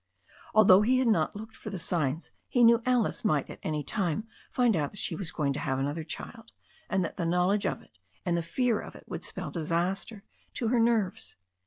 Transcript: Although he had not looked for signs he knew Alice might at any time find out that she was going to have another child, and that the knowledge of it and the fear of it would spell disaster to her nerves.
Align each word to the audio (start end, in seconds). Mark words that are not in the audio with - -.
Although 0.55 0.81
he 0.81 0.97
had 0.97 1.07
not 1.07 1.35
looked 1.35 1.55
for 1.55 1.77
signs 1.77 2.31
he 2.47 2.63
knew 2.63 2.81
Alice 2.87 3.23
might 3.23 3.47
at 3.51 3.59
any 3.61 3.83
time 3.83 4.27
find 4.49 4.75
out 4.75 4.89
that 4.89 4.97
she 4.99 5.15
was 5.15 5.31
going 5.31 5.53
to 5.53 5.59
have 5.59 5.77
another 5.77 6.03
child, 6.03 6.51
and 6.89 7.05
that 7.05 7.17
the 7.17 7.25
knowledge 7.27 7.67
of 7.67 7.83
it 7.83 7.99
and 8.25 8.35
the 8.35 8.41
fear 8.41 8.79
of 8.79 8.95
it 8.95 9.03
would 9.07 9.23
spell 9.23 9.51
disaster 9.51 10.23
to 10.55 10.69
her 10.69 10.79
nerves. 10.79 11.35